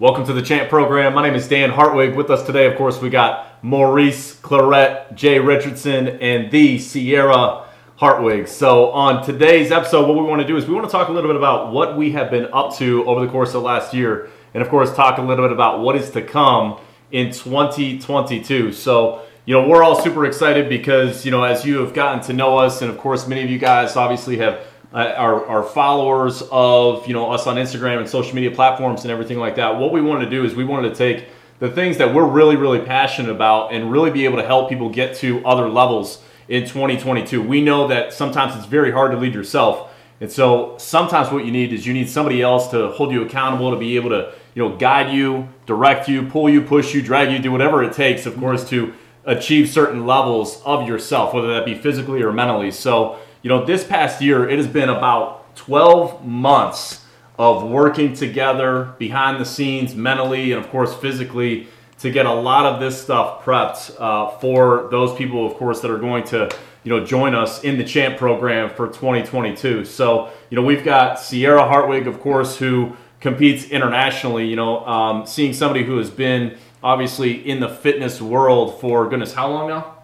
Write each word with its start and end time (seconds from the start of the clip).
Welcome 0.00 0.24
to 0.28 0.32
the 0.32 0.40
Champ 0.40 0.70
Program. 0.70 1.12
My 1.12 1.22
name 1.22 1.34
is 1.34 1.46
Dan 1.46 1.68
Hartwig. 1.68 2.16
With 2.16 2.30
us 2.30 2.42
today, 2.46 2.64
of 2.64 2.78
course, 2.78 3.02
we 3.02 3.10
got 3.10 3.62
Maurice 3.62 4.34
Clarett, 4.36 5.14
Jay 5.14 5.38
Richardson, 5.38 6.08
and 6.22 6.50
the 6.50 6.78
Sierra 6.78 7.66
Hartwig. 7.96 8.48
So, 8.48 8.92
on 8.92 9.22
today's 9.22 9.70
episode, 9.70 10.08
what 10.08 10.16
we 10.16 10.22
want 10.22 10.40
to 10.40 10.48
do 10.48 10.56
is 10.56 10.66
we 10.66 10.72
want 10.72 10.86
to 10.86 10.90
talk 10.90 11.08
a 11.08 11.12
little 11.12 11.28
bit 11.28 11.36
about 11.36 11.74
what 11.74 11.98
we 11.98 12.12
have 12.12 12.30
been 12.30 12.48
up 12.50 12.74
to 12.76 13.04
over 13.04 13.26
the 13.26 13.30
course 13.30 13.52
of 13.52 13.62
last 13.62 13.92
year, 13.92 14.30
and 14.54 14.62
of 14.62 14.70
course, 14.70 14.90
talk 14.94 15.18
a 15.18 15.20
little 15.20 15.44
bit 15.44 15.52
about 15.52 15.80
what 15.80 15.96
is 15.96 16.08
to 16.12 16.22
come 16.22 16.80
in 17.12 17.30
2022. 17.30 18.72
So, 18.72 19.20
you 19.44 19.54
know, 19.54 19.68
we're 19.68 19.82
all 19.82 20.00
super 20.00 20.24
excited 20.24 20.70
because, 20.70 21.26
you 21.26 21.30
know, 21.30 21.44
as 21.44 21.66
you 21.66 21.76
have 21.80 21.92
gotten 21.92 22.22
to 22.22 22.32
know 22.32 22.56
us, 22.56 22.80
and 22.80 22.90
of 22.90 22.96
course, 22.96 23.28
many 23.28 23.42
of 23.42 23.50
you 23.50 23.58
guys 23.58 23.96
obviously 23.96 24.38
have 24.38 24.64
uh, 24.92 25.14
our, 25.16 25.46
our 25.46 25.62
followers 25.62 26.42
of 26.50 27.06
you 27.06 27.14
know 27.14 27.30
us 27.30 27.46
on 27.46 27.56
Instagram 27.56 27.98
and 27.98 28.08
social 28.08 28.34
media 28.34 28.50
platforms 28.50 29.02
and 29.02 29.10
everything 29.10 29.38
like 29.38 29.56
that. 29.56 29.78
What 29.78 29.92
we 29.92 30.00
wanted 30.00 30.24
to 30.24 30.30
do 30.30 30.44
is 30.44 30.54
we 30.54 30.64
wanted 30.64 30.90
to 30.90 30.94
take 30.94 31.28
the 31.58 31.70
things 31.70 31.98
that 31.98 32.14
we're 32.14 32.26
really 32.26 32.56
really 32.56 32.80
passionate 32.80 33.30
about 33.30 33.72
and 33.72 33.92
really 33.92 34.10
be 34.10 34.24
able 34.24 34.38
to 34.38 34.46
help 34.46 34.68
people 34.68 34.88
get 34.88 35.16
to 35.16 35.44
other 35.46 35.68
levels 35.68 36.22
in 36.48 36.62
2022. 36.62 37.40
We 37.40 37.62
know 37.62 37.86
that 37.88 38.12
sometimes 38.12 38.56
it's 38.56 38.66
very 38.66 38.90
hard 38.90 39.12
to 39.12 39.16
lead 39.16 39.34
yourself. 39.34 39.92
And 40.20 40.30
so 40.30 40.76
sometimes 40.78 41.32
what 41.32 41.46
you 41.46 41.52
need 41.52 41.72
is 41.72 41.86
you 41.86 41.94
need 41.94 42.10
somebody 42.10 42.42
else 42.42 42.68
to 42.72 42.88
hold 42.88 43.10
you 43.10 43.22
accountable 43.22 43.70
to 43.70 43.78
be 43.78 43.96
able 43.96 44.10
to, 44.10 44.34
you 44.54 44.68
know, 44.68 44.76
guide 44.76 45.14
you, 45.14 45.48
direct 45.64 46.08
you, 46.08 46.26
pull 46.26 46.50
you, 46.50 46.60
push 46.60 46.92
you, 46.92 47.00
drag 47.00 47.30
you, 47.30 47.38
do 47.38 47.50
whatever 47.50 47.82
it 47.82 47.94
takes, 47.94 48.26
of 48.26 48.36
course, 48.36 48.68
to 48.68 48.92
achieve 49.24 49.68
certain 49.68 50.06
levels 50.06 50.60
of 50.64 50.86
yourself, 50.86 51.32
whether 51.32 51.54
that 51.54 51.64
be 51.64 51.74
physically 51.74 52.22
or 52.22 52.32
mentally. 52.32 52.70
So 52.70 53.18
you 53.42 53.48
know, 53.48 53.64
this 53.64 53.84
past 53.84 54.20
year, 54.20 54.48
it 54.48 54.56
has 54.56 54.66
been 54.66 54.88
about 54.88 55.56
12 55.56 56.24
months 56.24 57.04
of 57.38 57.68
working 57.68 58.12
together 58.12 58.94
behind 58.98 59.40
the 59.40 59.46
scenes, 59.46 59.94
mentally, 59.94 60.52
and 60.52 60.62
of 60.62 60.70
course, 60.70 60.94
physically, 60.94 61.68
to 61.98 62.10
get 62.10 62.26
a 62.26 62.32
lot 62.32 62.66
of 62.66 62.80
this 62.80 63.00
stuff 63.00 63.44
prepped 63.44 63.98
uh, 63.98 64.30
for 64.38 64.88
those 64.90 65.16
people, 65.16 65.46
of 65.46 65.54
course, 65.54 65.80
that 65.80 65.90
are 65.90 65.98
going 65.98 66.24
to 66.24 66.50
you 66.82 66.90
know 66.90 67.04
join 67.04 67.34
us 67.34 67.62
in 67.62 67.76
the 67.76 67.84
champ 67.84 68.16
program 68.16 68.70
for 68.70 68.86
2022 68.86 69.84
so 69.84 70.30
you 70.48 70.56
know 70.56 70.62
we've 70.62 70.82
got 70.82 71.20
sierra 71.20 71.66
hartwig 71.66 72.06
of 72.06 72.20
course 72.20 72.56
who 72.56 72.96
competes 73.20 73.66
internationally 73.66 74.46
you 74.46 74.56
know 74.56 74.84
um, 74.86 75.26
seeing 75.26 75.52
somebody 75.52 75.84
who 75.84 75.98
has 75.98 76.10
been 76.10 76.56
obviously 76.82 77.32
in 77.46 77.60
the 77.60 77.68
fitness 77.68 78.20
world 78.20 78.80
for 78.80 79.06
goodness 79.08 79.34
how 79.34 79.50
long 79.50 79.68
now? 79.68 79.96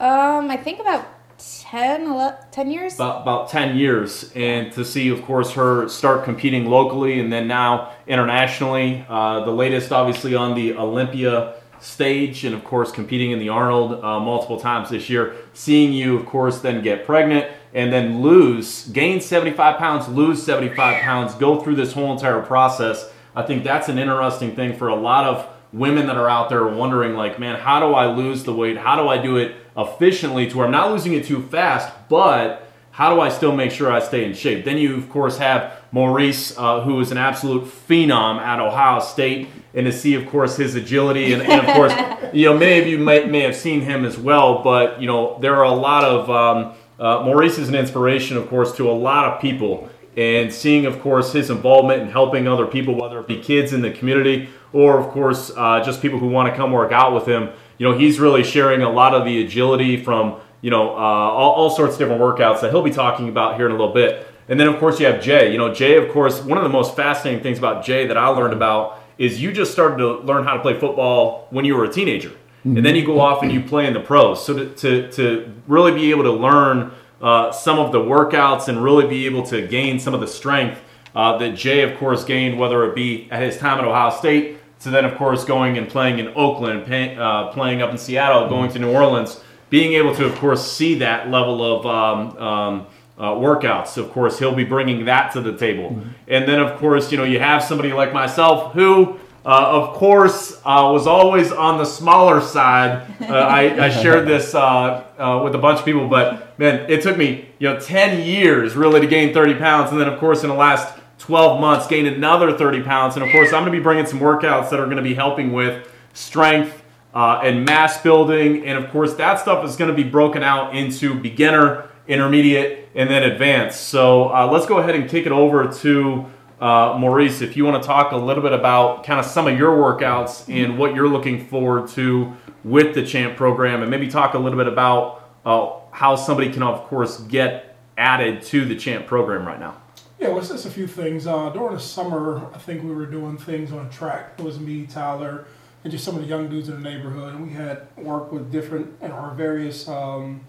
Um 0.00 0.50
i 0.50 0.56
think 0.56 0.80
about 0.80 1.06
10, 1.38 2.02
11, 2.10 2.38
10 2.50 2.70
years? 2.70 2.94
About, 2.94 3.22
about 3.22 3.48
10 3.48 3.76
years. 3.76 4.30
And 4.34 4.72
to 4.72 4.84
see, 4.84 5.08
of 5.08 5.22
course, 5.22 5.52
her 5.52 5.88
start 5.88 6.24
competing 6.24 6.66
locally 6.66 7.20
and 7.20 7.32
then 7.32 7.46
now 7.46 7.92
internationally. 8.06 9.04
Uh, 9.08 9.44
the 9.44 9.50
latest, 9.50 9.92
obviously, 9.92 10.34
on 10.34 10.54
the 10.54 10.74
Olympia 10.74 11.54
stage 11.80 12.44
and, 12.44 12.54
of 12.54 12.64
course, 12.64 12.90
competing 12.90 13.30
in 13.30 13.38
the 13.38 13.48
Arnold 13.48 14.04
uh, 14.04 14.18
multiple 14.20 14.58
times 14.58 14.90
this 14.90 15.08
year. 15.08 15.36
Seeing 15.52 15.92
you, 15.92 16.18
of 16.18 16.26
course, 16.26 16.60
then 16.60 16.82
get 16.82 17.06
pregnant 17.06 17.50
and 17.74 17.92
then 17.92 18.22
lose, 18.22 18.88
gain 18.88 19.20
75 19.20 19.78
pounds, 19.78 20.08
lose 20.08 20.42
75 20.42 21.02
pounds, 21.02 21.34
go 21.34 21.60
through 21.60 21.76
this 21.76 21.92
whole 21.92 22.12
entire 22.12 22.40
process. 22.40 23.10
I 23.36 23.42
think 23.42 23.62
that's 23.62 23.88
an 23.88 23.98
interesting 23.98 24.56
thing 24.56 24.76
for 24.76 24.88
a 24.88 24.96
lot 24.96 25.24
of 25.24 25.48
women 25.72 26.06
that 26.06 26.16
are 26.16 26.28
out 26.28 26.48
there 26.48 26.66
wondering, 26.66 27.14
like, 27.14 27.38
man, 27.38 27.60
how 27.60 27.78
do 27.78 27.94
I 27.94 28.06
lose 28.06 28.44
the 28.44 28.54
weight? 28.54 28.78
How 28.78 28.96
do 28.96 29.08
I 29.08 29.20
do 29.20 29.36
it? 29.36 29.54
Efficiently 29.78 30.50
to 30.50 30.56
where 30.56 30.66
I'm 30.66 30.72
not 30.72 30.90
losing 30.90 31.14
it 31.14 31.24
too 31.24 31.42
fast, 31.42 31.92
but 32.08 32.68
how 32.90 33.14
do 33.14 33.20
I 33.20 33.28
still 33.28 33.54
make 33.54 33.70
sure 33.70 33.92
I 33.92 34.00
stay 34.00 34.24
in 34.24 34.34
shape? 34.34 34.64
Then 34.64 34.76
you, 34.76 34.96
of 34.96 35.08
course, 35.08 35.38
have 35.38 35.72
Maurice, 35.92 36.58
uh, 36.58 36.80
who 36.80 36.98
is 37.00 37.12
an 37.12 37.16
absolute 37.16 37.64
phenom 37.64 38.38
at 38.40 38.58
Ohio 38.58 38.98
State, 38.98 39.48
and 39.72 39.86
to 39.86 39.92
see, 39.92 40.14
of 40.14 40.26
course, 40.28 40.56
his 40.56 40.74
agility. 40.74 41.32
And, 41.32 41.42
and 41.42 41.64
of 41.64 41.74
course, 41.76 41.92
you 42.32 42.46
know, 42.46 42.58
many 42.58 42.80
of 42.80 42.88
you 42.88 42.98
may, 42.98 43.24
may 43.26 43.42
have 43.42 43.54
seen 43.54 43.82
him 43.82 44.04
as 44.04 44.18
well, 44.18 44.64
but, 44.64 45.00
you 45.00 45.06
know, 45.06 45.38
there 45.40 45.54
are 45.54 45.64
a 45.64 45.72
lot 45.72 46.02
of, 46.02 46.28
um, 46.28 46.74
uh, 46.98 47.22
Maurice 47.24 47.58
is 47.58 47.68
an 47.68 47.76
inspiration, 47.76 48.36
of 48.36 48.48
course, 48.48 48.74
to 48.76 48.90
a 48.90 48.92
lot 48.92 49.32
of 49.32 49.40
people. 49.40 49.88
And 50.16 50.52
seeing, 50.52 50.84
of 50.84 51.00
course, 51.00 51.32
his 51.32 51.50
involvement 51.50 52.02
in 52.02 52.08
helping 52.08 52.48
other 52.48 52.66
people, 52.66 52.96
whether 53.00 53.20
it 53.20 53.28
be 53.28 53.40
kids 53.40 53.72
in 53.72 53.82
the 53.82 53.92
community 53.92 54.48
or, 54.72 54.98
of 54.98 55.06
course, 55.12 55.52
uh, 55.56 55.82
just 55.84 56.02
people 56.02 56.18
who 56.18 56.28
want 56.28 56.52
to 56.52 56.56
come 56.56 56.72
work 56.72 56.90
out 56.90 57.14
with 57.14 57.26
him 57.26 57.50
you 57.78 57.88
know, 57.88 57.96
he's 57.96 58.18
really 58.18 58.44
sharing 58.44 58.82
a 58.82 58.90
lot 58.90 59.14
of 59.14 59.24
the 59.24 59.42
agility 59.44 60.02
from, 60.02 60.40
you 60.60 60.70
know, 60.70 60.90
uh, 60.90 61.00
all, 61.00 61.52
all 61.52 61.70
sorts 61.70 61.94
of 61.94 61.98
different 62.00 62.20
workouts 62.20 62.60
that 62.60 62.70
he'll 62.70 62.82
be 62.82 62.90
talking 62.90 63.28
about 63.28 63.56
here 63.56 63.66
in 63.66 63.72
a 63.72 63.76
little 63.76 63.94
bit. 63.94 64.26
And 64.48 64.58
then, 64.58 64.66
of 64.66 64.78
course, 64.78 64.98
you 64.98 65.06
have 65.06 65.22
Jay. 65.22 65.52
You 65.52 65.58
know, 65.58 65.72
Jay, 65.72 65.96
of 65.96 66.12
course, 66.12 66.42
one 66.42 66.58
of 66.58 66.64
the 66.64 66.70
most 66.70 66.96
fascinating 66.96 67.42
things 67.42 67.58
about 67.58 67.84
Jay 67.84 68.06
that 68.06 68.16
I 68.16 68.28
learned 68.28 68.54
about 68.54 69.00
is 69.18 69.40
you 69.40 69.52
just 69.52 69.72
started 69.72 69.98
to 69.98 70.18
learn 70.18 70.44
how 70.44 70.54
to 70.54 70.60
play 70.60 70.78
football 70.78 71.46
when 71.50 71.64
you 71.64 71.76
were 71.76 71.84
a 71.84 71.92
teenager. 71.92 72.32
And 72.76 72.84
then 72.84 72.96
you 72.96 73.06
go 73.06 73.20
off 73.20 73.42
and 73.42 73.52
you 73.52 73.62
play 73.62 73.86
in 73.86 73.94
the 73.94 74.00
pros. 74.00 74.44
So 74.44 74.54
to, 74.54 74.74
to, 74.74 75.12
to 75.12 75.54
really 75.66 75.92
be 75.92 76.10
able 76.10 76.24
to 76.24 76.32
learn 76.32 76.92
uh, 77.20 77.52
some 77.52 77.78
of 77.78 77.92
the 77.92 77.98
workouts 77.98 78.68
and 78.68 78.82
really 78.82 79.06
be 79.06 79.26
able 79.26 79.42
to 79.44 79.66
gain 79.66 79.98
some 79.98 80.12
of 80.12 80.20
the 80.20 80.26
strength 80.26 80.80
uh, 81.14 81.38
that 81.38 81.56
Jay, 81.56 81.82
of 81.82 81.98
course, 81.98 82.24
gained, 82.24 82.58
whether 82.58 82.84
it 82.88 82.94
be 82.94 83.28
at 83.30 83.42
his 83.42 83.56
time 83.56 83.78
at 83.78 83.84
Ohio 83.84 84.10
State 84.10 84.57
so 84.78 84.90
then, 84.90 85.04
of 85.04 85.16
course, 85.16 85.44
going 85.44 85.76
and 85.76 85.88
playing 85.88 86.20
in 86.20 86.28
Oakland, 86.36 86.86
pay, 86.86 87.16
uh, 87.16 87.48
playing 87.48 87.82
up 87.82 87.90
in 87.90 87.98
Seattle, 87.98 88.48
going 88.48 88.70
to 88.72 88.78
New 88.78 88.92
Orleans, 88.92 89.40
being 89.70 89.94
able 89.94 90.14
to, 90.14 90.24
of 90.24 90.34
course, 90.36 90.70
see 90.70 90.94
that 91.00 91.30
level 91.30 91.62
of 91.62 91.86
um, 91.86 92.38
um, 92.38 92.86
uh, 93.18 93.32
workouts. 93.32 93.96
Of 93.96 94.12
course, 94.12 94.38
he'll 94.38 94.54
be 94.54 94.64
bringing 94.64 95.06
that 95.06 95.32
to 95.32 95.40
the 95.40 95.56
table. 95.56 95.90
Mm-hmm. 95.90 96.08
And 96.28 96.48
then, 96.48 96.60
of 96.60 96.78
course, 96.78 97.10
you 97.10 97.18
know, 97.18 97.24
you 97.24 97.40
have 97.40 97.62
somebody 97.62 97.92
like 97.92 98.12
myself 98.12 98.72
who, 98.72 99.18
uh, 99.44 99.68
of 99.68 99.94
course, 99.94 100.60
uh, 100.64 100.90
was 100.92 101.08
always 101.08 101.50
on 101.50 101.78
the 101.78 101.84
smaller 101.84 102.40
side. 102.40 103.04
Uh, 103.20 103.34
I, 103.34 103.86
I, 103.86 103.88
shared 104.02 104.28
this 104.28 104.54
uh, 104.54 105.04
uh, 105.18 105.40
with 105.42 105.54
a 105.54 105.58
bunch 105.58 105.80
of 105.80 105.84
people, 105.84 106.06
but 106.06 106.56
man, 106.58 106.88
it 106.88 107.02
took 107.02 107.16
me, 107.16 107.48
you 107.58 107.68
know, 107.68 107.80
10 107.80 108.24
years 108.24 108.76
really 108.76 109.00
to 109.00 109.06
gain 109.08 109.34
30 109.34 109.54
pounds. 109.54 109.90
And 109.90 110.00
then, 110.00 110.08
of 110.08 110.20
course, 110.20 110.44
in 110.44 110.50
the 110.50 110.54
last 110.54 110.98
12 111.28 111.60
months, 111.60 111.86
gain 111.86 112.06
another 112.06 112.56
30 112.56 112.84
pounds. 112.84 113.14
And 113.14 113.22
of 113.22 113.30
course, 113.30 113.48
I'm 113.48 113.60
going 113.60 113.66
to 113.66 113.78
be 113.78 113.82
bringing 113.82 114.06
some 114.06 114.18
workouts 114.18 114.70
that 114.70 114.80
are 114.80 114.86
going 114.86 114.96
to 114.96 115.02
be 115.02 115.12
helping 115.12 115.52
with 115.52 115.86
strength 116.14 116.82
uh, 117.12 117.42
and 117.44 117.66
mass 117.66 118.00
building. 118.00 118.64
And 118.64 118.82
of 118.82 118.90
course, 118.90 119.12
that 119.16 119.38
stuff 119.38 119.62
is 119.62 119.76
going 119.76 119.90
to 119.90 119.94
be 119.94 120.08
broken 120.08 120.42
out 120.42 120.74
into 120.74 121.12
beginner, 121.12 121.90
intermediate, 122.06 122.88
and 122.94 123.10
then 123.10 123.24
advanced. 123.24 123.88
So 123.88 124.30
uh, 124.34 124.48
let's 124.50 124.64
go 124.64 124.78
ahead 124.78 124.94
and 124.94 125.06
kick 125.06 125.26
it 125.26 125.32
over 125.32 125.70
to 125.70 126.24
uh, 126.62 126.96
Maurice. 126.98 127.42
If 127.42 127.58
you 127.58 127.66
want 127.66 127.82
to 127.82 127.86
talk 127.86 128.12
a 128.12 128.16
little 128.16 128.42
bit 128.42 128.54
about 128.54 129.04
kind 129.04 129.20
of 129.20 129.26
some 129.26 129.46
of 129.46 129.58
your 129.58 129.76
workouts 129.76 130.48
and 130.48 130.78
what 130.78 130.94
you're 130.94 131.10
looking 131.10 131.46
forward 131.46 131.90
to 131.90 132.34
with 132.64 132.94
the 132.94 133.04
Champ 133.04 133.36
program, 133.36 133.82
and 133.82 133.90
maybe 133.90 134.08
talk 134.08 134.32
a 134.32 134.38
little 134.38 134.58
bit 134.58 134.66
about 134.66 135.30
uh, 135.44 135.72
how 135.90 136.16
somebody 136.16 136.50
can, 136.50 136.62
of 136.62 136.84
course, 136.84 137.20
get 137.20 137.76
added 137.98 138.40
to 138.44 138.64
the 138.64 138.74
Champ 138.74 139.06
program 139.06 139.46
right 139.46 139.60
now. 139.60 139.76
Yeah, 140.18 140.30
well, 140.30 140.40
just 140.40 140.66
a 140.66 140.70
few 140.70 140.88
things. 140.88 141.28
Uh, 141.28 141.50
during 141.50 141.74
the 141.74 141.80
summer, 141.80 142.44
I 142.52 142.58
think 142.58 142.82
we 142.82 142.90
were 142.90 143.06
doing 143.06 143.38
things 143.38 143.70
on 143.70 143.86
a 143.86 143.88
track. 143.88 144.32
It 144.36 144.42
was 144.42 144.58
me, 144.58 144.84
Tyler, 144.84 145.46
and 145.84 145.92
just 145.92 146.04
some 146.04 146.16
of 146.16 146.22
the 146.22 146.26
young 146.26 146.48
dudes 146.48 146.68
in 146.68 146.82
the 146.82 146.90
neighborhood. 146.90 147.34
And 147.34 147.46
we 147.46 147.52
had 147.52 147.86
worked 147.96 148.32
with 148.32 148.50
different, 148.50 148.96
and 149.00 149.12
our 149.12 149.32
various 149.34 149.86
um, 149.86 150.40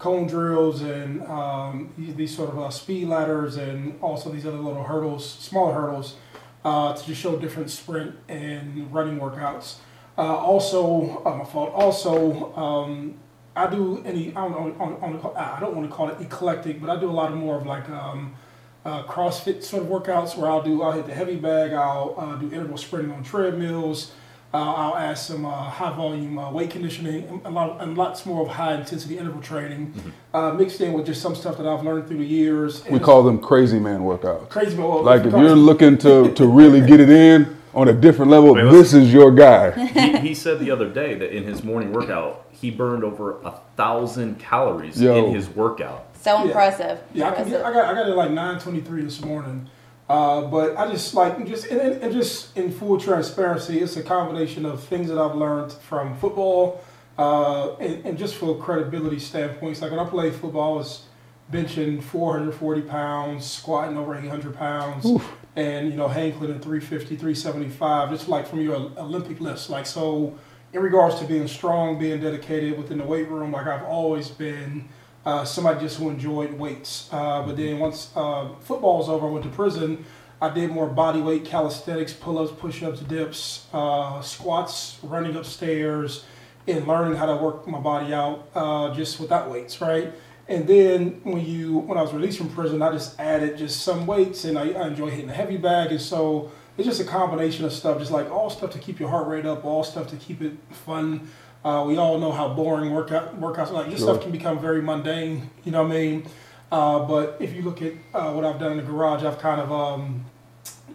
cone 0.00 0.26
drills 0.26 0.82
and 0.82 1.22
um, 1.28 1.92
these 1.96 2.34
sort 2.34 2.50
of 2.50 2.58
uh, 2.58 2.68
speed 2.70 3.06
ladders 3.06 3.56
and 3.56 3.96
also 4.02 4.28
these 4.28 4.44
other 4.44 4.58
little 4.58 4.82
hurdles, 4.82 5.30
smaller 5.30 5.72
hurdles, 5.72 6.16
uh, 6.64 6.92
to 6.92 7.06
just 7.06 7.20
show 7.20 7.36
different 7.36 7.70
sprint 7.70 8.16
and 8.28 8.92
running 8.92 9.20
workouts. 9.20 9.76
Uh, 10.18 10.22
also, 10.22 11.22
uh, 11.24 11.36
my 11.36 11.44
fault. 11.44 11.72
Also, 11.74 12.52
um, 12.56 13.14
I 13.54 13.70
do 13.70 14.02
any. 14.04 14.30
I 14.30 14.48
don't 14.48 14.50
know. 14.50 14.84
On, 14.84 15.14
on, 15.14 15.36
I 15.36 15.60
don't 15.60 15.76
want 15.76 15.88
to 15.88 15.94
call 15.94 16.08
it 16.08 16.20
eclectic, 16.20 16.80
but 16.80 16.90
I 16.90 16.98
do 16.98 17.08
a 17.08 17.12
lot 17.12 17.30
of 17.30 17.38
more 17.38 17.56
of 17.56 17.66
like 17.66 17.88
um, 17.88 18.34
uh, 18.84 19.04
CrossFit 19.04 19.62
sort 19.62 19.82
of 19.84 19.88
workouts 19.88 20.36
where 20.36 20.50
I'll 20.50 20.62
do 20.62 20.82
I'll 20.82 20.92
hit 20.92 21.06
the 21.06 21.14
heavy 21.14 21.36
bag, 21.36 21.72
I'll 21.72 22.14
uh, 22.16 22.36
do 22.36 22.46
interval 22.52 22.76
sprinting 22.76 23.12
on 23.12 23.22
treadmills, 23.22 24.12
uh, 24.54 24.58
I'll 24.58 24.96
add 24.96 25.16
some 25.16 25.46
uh, 25.46 25.50
high 25.50 25.94
volume 25.96 26.38
uh, 26.38 26.50
weight 26.50 26.70
conditioning, 26.70 27.24
and, 27.24 27.46
a 27.46 27.50
lot, 27.50 27.80
and 27.80 27.96
lots 27.96 28.26
more 28.26 28.42
of 28.42 28.48
high 28.48 28.74
intensity 28.74 29.16
interval 29.18 29.40
training, 29.40 29.92
mm-hmm. 29.92 30.10
Uh, 30.34 30.52
mixed 30.54 30.80
in 30.80 30.94
with 30.94 31.04
just 31.04 31.20
some 31.20 31.34
stuff 31.34 31.58
that 31.58 31.66
I've 31.66 31.84
learned 31.84 32.08
through 32.08 32.18
the 32.18 32.24
years. 32.24 32.84
we 32.86 32.98
call 32.98 33.22
them 33.22 33.38
crazy 33.38 33.78
man 33.78 34.00
workouts. 34.00 34.48
Crazy 34.48 34.76
man. 34.76 34.88
Well, 34.88 35.02
like 35.02 35.24
if 35.24 35.32
you're 35.32 35.54
looking 35.54 35.98
to 35.98 36.32
to 36.32 36.46
really 36.46 36.80
get 36.80 37.00
it 37.00 37.10
in 37.10 37.54
on 37.74 37.88
a 37.88 37.92
different 37.92 38.30
level, 38.30 38.54
Wait, 38.54 38.70
this 38.70 38.94
is 38.94 39.12
your 39.12 39.30
guy. 39.30 39.70
He, 39.88 40.28
he, 40.28 40.34
said 40.34 40.58
the 40.58 40.70
other 40.70 40.88
day 40.88 41.14
that 41.14 41.36
in 41.36 41.44
his 41.44 41.62
morning 41.62 41.92
workout, 41.92 42.46
he 42.50 42.70
burned 42.70 43.04
over 43.04 43.42
a 43.42 43.60
thousand 43.76 44.38
calories 44.38 45.00
Yo. 45.00 45.14
in 45.16 45.34
his 45.34 45.48
workout. 45.50 46.06
So 46.22 46.38
yeah. 46.38 46.44
impressive. 46.44 47.00
Yeah, 47.12 47.28
impressive. 47.28 47.54
I, 47.54 47.56
can 47.56 47.66
I 47.66 47.72
got 47.72 47.84
I 47.90 47.94
got 47.94 48.08
it 48.08 48.14
like 48.14 48.30
nine 48.30 48.60
twenty 48.60 48.80
three 48.80 49.02
this 49.02 49.20
morning. 49.22 49.68
Uh, 50.08 50.42
but 50.42 50.76
I 50.76 50.90
just 50.90 51.14
like 51.14 51.44
just 51.46 51.66
and, 51.66 51.80
and, 51.80 52.12
just 52.12 52.56
in 52.56 52.70
full 52.70 52.98
transparency, 52.98 53.80
it's 53.80 53.96
a 53.96 54.02
combination 54.02 54.66
of 54.66 54.82
things 54.84 55.08
that 55.08 55.18
I've 55.18 55.34
learned 55.34 55.72
from 55.72 56.16
football, 56.16 56.84
uh, 57.18 57.76
and, 57.76 58.04
and, 58.04 58.18
just 58.18 58.34
for 58.34 58.60
credibility 58.60 59.18
standpoints. 59.18 59.80
Like 59.80 59.90
when 59.90 60.00
I 60.00 60.08
played 60.08 60.34
football, 60.34 60.74
I 60.74 60.76
was 60.78 61.04
benching 61.50 62.02
440 62.02 62.82
pounds, 62.82 63.46
squatting 63.50 63.96
over 63.96 64.14
800 64.14 64.54
pounds. 64.54 65.06
Oof. 65.06 65.36
and 65.56 65.90
you 65.90 65.96
know 65.96 66.08
hang 66.08 66.32
cleaning 66.32 66.60
350, 66.60 67.16
375, 67.16 68.10
just 68.10 68.28
like 68.28 68.46
from 68.46 68.60
your 68.60 68.76
Olympic 68.98 69.40
list. 69.40 69.70
Like 69.70 69.86
so, 69.86 70.38
in 70.72 70.82
regards 70.82 71.18
to 71.20 71.24
being 71.24 71.48
strong, 71.48 71.98
being 71.98 72.20
dedicated 72.20 72.76
within 72.76 72.98
the 72.98 73.04
weight 73.04 73.28
room, 73.28 73.52
like 73.52 73.66
I've 73.66 73.84
always 73.84 74.28
been 74.28 74.88
uh, 75.24 75.44
somebody 75.44 75.80
just 75.80 75.98
who 75.98 76.10
enjoyed 76.10 76.52
weights. 76.54 77.08
Uh, 77.12 77.42
but 77.42 77.56
then 77.56 77.78
once 77.78 78.10
uh, 78.16 78.48
football's 78.60 79.08
over, 79.08 79.26
I 79.26 79.30
went 79.30 79.44
to 79.44 79.50
prison. 79.50 80.04
I 80.40 80.48
did 80.50 80.70
more 80.70 80.88
body 80.88 81.20
weight 81.20 81.44
calisthenics, 81.44 82.12
pull-ups, 82.12 82.52
push-ups, 82.58 83.00
dips, 83.00 83.66
uh, 83.72 84.20
squats, 84.22 84.98
running 85.02 85.36
upstairs, 85.36 86.24
and 86.66 86.86
learning 86.86 87.16
how 87.16 87.26
to 87.26 87.36
work 87.36 87.66
my 87.68 87.78
body 87.78 88.12
out 88.12 88.48
uh, 88.54 88.92
just 88.92 89.20
without 89.20 89.50
weights, 89.50 89.80
right? 89.80 90.12
And 90.48 90.66
then 90.66 91.20
when 91.22 91.46
you 91.46 91.78
when 91.78 91.96
I 91.96 92.02
was 92.02 92.12
released 92.12 92.38
from 92.38 92.50
prison, 92.50 92.82
I 92.82 92.90
just 92.90 93.18
added 93.20 93.56
just 93.56 93.82
some 93.82 94.06
weights, 94.06 94.44
and 94.44 94.58
I, 94.58 94.70
I 94.70 94.88
enjoy 94.88 95.10
hitting 95.10 95.28
the 95.28 95.32
heavy 95.32 95.56
bag, 95.56 95.92
and 95.92 96.00
so 96.00 96.50
it's 96.76 96.88
just 96.88 97.00
a 97.00 97.04
combination 97.04 97.64
of 97.64 97.72
stuff, 97.72 97.98
just 97.98 98.10
like 98.10 98.28
all 98.30 98.50
stuff 98.50 98.70
to 98.72 98.78
keep 98.78 98.98
your 98.98 99.08
heart 99.08 99.28
rate 99.28 99.46
up, 99.46 99.64
all 99.64 99.84
stuff 99.84 100.08
to 100.08 100.16
keep 100.16 100.42
it 100.42 100.54
fun. 100.70 101.30
Uh, 101.64 101.84
we 101.86 101.96
all 101.96 102.18
know 102.18 102.32
how 102.32 102.48
boring 102.48 102.92
workout 102.92 103.40
workouts 103.40 103.70
like 103.70 103.88
this 103.88 104.00
Sure. 104.00 104.14
stuff 104.14 104.22
can 104.22 104.32
become 104.32 104.58
very 104.58 104.82
mundane. 104.82 105.50
You 105.64 105.72
know 105.72 105.82
what 105.82 105.92
I 105.92 105.94
mean? 105.94 106.26
Uh, 106.72 107.00
but 107.00 107.36
if 107.38 107.54
you 107.54 107.62
look 107.62 107.82
at 107.82 107.92
uh, 108.14 108.32
what 108.32 108.44
I've 108.44 108.58
done 108.58 108.72
in 108.72 108.78
the 108.78 108.82
garage, 108.82 109.22
I've 109.22 109.38
kind 109.38 109.60
of 109.60 109.70
um, 109.70 110.24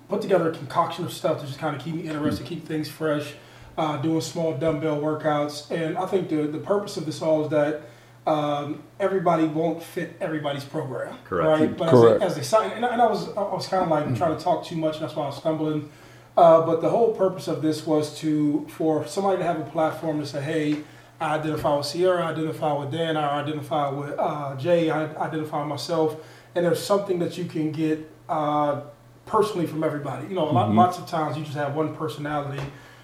put 0.10 0.22
together 0.22 0.50
a 0.52 0.56
concoction 0.56 1.06
of 1.06 1.14
stuff 1.14 1.40
to 1.42 1.46
just 1.48 1.60
kind 1.60 1.76
of 1.76 1.82
keep 1.82 1.96
me 1.96 2.02
interested, 2.02 2.46
keep 2.46 2.66
things 2.68 2.90
fresh, 2.90 3.34
uh, 3.78 3.98
doing 3.98 4.20
small 4.22 4.58
dumbbell 4.58 4.98
workouts. 5.00 5.70
And 5.72 5.98
I 5.98 6.06
think 6.08 6.30
the, 6.30 6.48
the 6.48 6.58
purpose 6.58 6.98
of 6.98 7.06
this 7.06 7.22
all 7.22 7.44
is 7.46 7.52
that 7.52 7.82
um, 8.26 8.84
everybody 9.00 9.46
won't 9.46 9.82
fit 9.82 10.18
everybody's 10.20 10.66
program. 10.66 11.18
Correct. 11.24 11.62
Right? 11.62 11.78
But 11.78 11.90
Correct. 11.92 12.22
as 12.24 12.36
they, 12.36 12.42
as 12.42 12.50
they 12.52 12.58
sign, 12.58 12.72
and 12.72 12.86
I, 12.86 12.90
and 12.90 13.02
I 13.02 13.08
was, 13.08 13.30
I 13.38 13.42
was 13.44 13.68
kind 13.68 13.84
of 13.84 13.90
like 13.90 14.18
trying 14.18 14.36
to 14.36 14.44
talk 14.44 14.66
too 14.66 14.76
much, 14.76 14.96
and 14.96 15.04
that's 15.04 15.16
why 15.16 15.24
I 15.24 15.28
was 15.28 15.38
stumbling. 15.38 15.90
Uh, 16.38 16.64
but 16.64 16.82
the 16.82 16.90
whole 16.90 17.14
purpose 17.14 17.48
of 17.48 17.64
this 17.64 17.88
was 17.88 18.18
to 18.20 18.66
for 18.70 19.08
somebody 19.08 19.40
to 19.40 19.44
have 19.44 19.60
a 19.60 19.64
platform 19.64 20.20
to 20.20 20.26
say, 20.26 20.40
hey, 20.42 20.84
I 21.20 21.36
identify 21.36 21.76
with 21.76 21.88
Sierra, 21.88 22.24
I 22.24 22.32
identify 22.32 22.74
with 22.74 22.92
Dan, 22.92 23.18
I 23.18 23.42
identify 23.42 23.90
with 23.90 24.14
uh, 24.20 24.56
Jay, 24.56 24.92
I 24.92 25.06
identify 25.16 25.66
myself, 25.66 26.16
and 26.54 26.64
there's 26.64 26.84
something 26.84 27.18
that 27.20 27.40
you 27.40 27.46
can 27.46 27.72
get 27.72 28.08
uh, 28.30 28.82
personally 29.26 29.66
from 29.66 29.84
everybody. 29.84 30.28
You 30.28 30.36
know, 30.36 30.48
a 30.48 30.52
lot, 30.52 30.72
lots 30.72 31.00
of 31.00 31.08
times 31.08 31.38
you 31.38 31.44
just 31.44 31.58
have 31.58 31.76
one 31.76 31.96
personality 31.96 32.62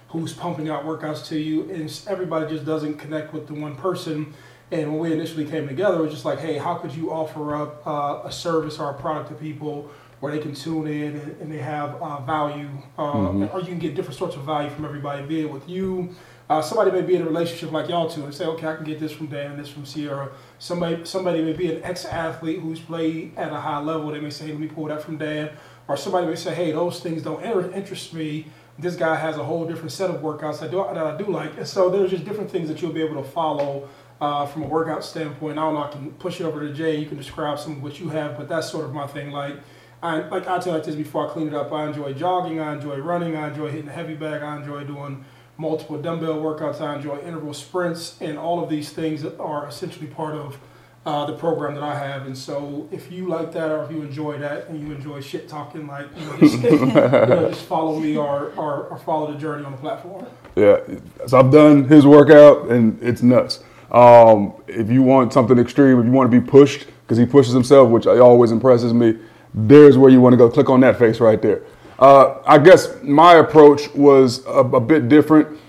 who's 0.10 0.32
pumping 0.32 0.70
out 0.70 0.86
workouts 0.86 1.26
to 1.30 1.40
you, 1.40 1.68
and 1.72 2.02
everybody 2.08 2.54
just 2.54 2.66
doesn't 2.66 3.00
connect 3.00 3.34
with 3.34 3.48
the 3.48 3.56
one 3.56 3.76
person. 3.76 4.32
And 4.72 4.92
when 4.92 5.00
we 5.00 5.12
initially 5.12 5.46
came 5.46 5.68
together, 5.68 5.98
it 5.98 6.02
was 6.04 6.12
just 6.12 6.26
like, 6.26 6.40
hey, 6.40 6.60
how 6.60 6.76
could 6.76 6.94
you 6.94 7.12
offer 7.12 7.56
up 7.56 7.86
uh, 7.88 8.22
a 8.26 8.32
service 8.32 8.78
or 8.78 8.92
a 8.92 8.94
product 8.94 9.30
to 9.30 9.36
people 9.36 9.90
where 10.24 10.32
they 10.32 10.40
can 10.40 10.56
tune 10.56 10.88
in 10.88 11.18
and, 11.42 11.52
they 11.52 11.58
have 11.58 12.02
uh, 12.02 12.22
value, 12.22 12.70
uh, 12.98 13.46
or 13.52 13.60
you 13.60 13.66
can 13.66 13.78
get 13.78 13.94
different 13.94 14.18
sorts 14.18 14.38
of 14.38 14.44
value 14.44 14.70
from 14.70 14.86
everybody, 14.86 15.22
be 15.26 15.42
it 15.42 15.52
with 15.52 15.68
you. 15.68 16.16
Uh, 16.50 16.62
somebody 16.62 16.92
may 16.92 17.02
be 17.02 17.16
in 17.16 17.24
a 17.24 17.26
relationship 17.26 17.74
like 17.74 17.90
y'all 17.90 18.10
two 18.10 18.24
and 18.24 18.34
say, 18.34 18.46
okay, 18.46 18.68
I 18.68 18.78
can 18.78 18.86
get 18.86 19.02
this 19.02 19.12
from 19.12 19.28
Dan, 19.28 19.58
this 19.58 19.68
from 19.68 19.86
Sierra. 19.86 20.32
Somebody, 20.60 21.04
somebody 21.04 21.42
may 21.42 21.52
be 21.52 21.74
an 21.74 21.84
ex-athlete 21.84 22.62
who's 22.62 22.80
played 22.80 23.36
at 23.36 23.52
a 23.52 23.60
high 23.60 23.80
level. 23.80 24.12
They 24.12 24.22
may 24.22 24.30
say, 24.30 24.48
let 24.48 24.60
me 24.60 24.68
pull 24.68 24.86
that 24.86 25.04
from 25.04 25.18
Dan. 25.18 25.50
Or 25.90 25.98
somebody 25.98 26.26
may 26.26 26.36
say, 26.36 26.56
hey, 26.56 26.72
those 26.72 27.02
things 27.02 27.22
don't 27.22 27.44
inter- 27.44 27.70
interest 27.72 28.14
me. 28.14 28.46
This 28.80 28.96
guy 28.96 29.16
has 29.16 29.36
a 29.36 29.44
whole 29.44 29.66
different 29.68 29.92
set 29.92 30.10
of 30.10 30.22
workouts 30.22 30.62
that, 30.62 30.72
do, 30.72 30.86
that 30.94 31.06
I 31.06 31.18
do 31.18 31.26
like. 31.26 31.58
And 31.58 31.68
so 31.68 31.90
there's 31.90 32.12
just 32.12 32.24
different 32.24 32.50
things 32.50 32.70
that 32.70 32.82
you'll 32.82 32.94
be 32.94 33.02
able 33.02 33.22
to 33.22 33.30
follow 33.30 33.90
uh, 34.22 34.46
from 34.46 34.64
a 34.64 34.68
workout 34.68 35.04
standpoint. 35.04 35.60
I 35.60 35.64
don't 35.64 35.74
know, 35.74 35.84
I 35.84 35.92
can 35.92 36.12
push 36.12 36.40
it 36.40 36.46
over 36.46 36.66
to 36.66 36.74
Jay. 36.74 36.96
You 36.96 37.08
can 37.08 37.18
describe 37.18 37.60
some 37.60 37.74
of 37.74 37.84
what 37.84 38.00
you 38.00 38.08
have, 38.08 38.38
but 38.38 38.48
that's 38.48 38.72
sort 38.72 38.86
of 38.86 38.94
my 38.94 39.06
thing. 39.06 39.32
Like, 39.32 39.58
I, 40.04 40.20
like 40.28 40.48
I 40.48 40.60
tell 40.60 40.74
like 40.74 40.84
this 40.84 40.96
before 40.96 41.30
I 41.30 41.32
clean 41.32 41.48
it 41.48 41.54
up, 41.54 41.72
I 41.72 41.88
enjoy 41.88 42.14
jogging, 42.14 42.60
I 42.60 42.74
enjoy 42.74 42.98
running, 42.98 43.38
I 43.38 43.48
enjoy 43.48 43.70
hitting 43.70 43.86
the 43.86 43.94
heavy 43.94 44.16
bag, 44.16 44.44
I 44.44 44.58
enjoy 44.58 44.84
doing 44.84 45.24
multiple 45.58 45.98
dumbbell 45.98 46.36
workouts, 46.36 46.82
I 46.82 46.98
enjoy 46.98 47.20
interval 47.20 47.54
sprints, 47.54 48.18
and 48.20 48.38
all 48.38 48.62
of 48.62 48.70
these 48.70 48.92
things 48.92 49.24
are 49.24 49.66
essentially 49.66 50.08
part 50.08 50.36
of 50.36 50.58
uh, 51.06 51.26
the 51.26 51.38
program 51.38 51.74
that 51.76 51.84
I 51.84 51.98
have. 51.98 52.26
And 52.26 52.38
so 52.38 52.90
if 52.92 53.14
you 53.14 53.30
like 53.30 53.54
that 53.54 53.72
or 53.72 53.86
if 53.86 53.92
you 53.92 54.02
enjoy 54.02 54.38
that 54.40 54.68
and 54.68 54.78
you 54.86 54.94
enjoy 54.94 55.22
shit 55.22 55.48
talking, 55.48 55.88
like, 55.88 56.08
you 56.18 56.26
know, 56.26 56.38
just, 56.38 56.62
you 56.64 56.86
know, 56.86 57.50
just 57.50 57.66
follow 57.66 57.98
me 57.98 58.18
or, 58.18 58.52
or, 58.58 58.88
or 58.88 58.98
follow 59.00 59.32
the 59.32 59.38
journey 59.38 59.64
on 59.64 59.72
the 59.72 59.78
platform. 59.78 60.26
Yeah, 60.58 60.82
so 61.28 61.40
I've 61.40 61.52
done 61.52 61.86
his 61.86 62.06
workout 62.06 62.70
and 62.70 63.02
it's 63.02 63.22
nuts. 63.22 63.64
Um, 63.90 64.54
if 64.68 64.90
you 64.90 65.02
want 65.02 65.32
something 65.32 65.58
extreme, 65.58 65.98
if 65.98 66.06
you 66.06 66.12
want 66.12 66.30
to 66.30 66.42
be 66.42 66.46
pushed, 66.46 66.88
because 67.04 67.18
he 67.18 67.26
pushes 67.26 67.54
himself, 67.54 67.90
which 67.90 68.06
always 68.06 68.52
impresses 68.52 68.94
me, 68.94 69.18
there's 69.54 69.98
where 69.98 70.10
you 70.10 70.22
want 70.22 70.34
to 70.34 70.38
go. 70.38 70.50
Click 70.50 70.70
on 70.70 70.80
that 70.82 70.98
face 70.98 71.20
right 71.20 71.42
there. 71.42 71.64
Uh, 72.00 72.42
I 72.46 72.58
guess 72.58 73.02
my 73.04 73.36
approach 73.36 73.94
was 73.94 74.46
a, 74.46 74.60
a 74.60 74.80
bit 74.80 75.10
different. 75.10 75.60